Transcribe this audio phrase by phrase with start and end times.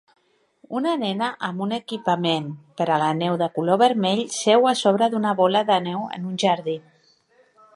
[0.77, 2.47] Una nena amb un equipament
[2.81, 6.27] per a la neu de color vermell seu a sobre d'una bola de neu en
[6.31, 6.77] un jardí.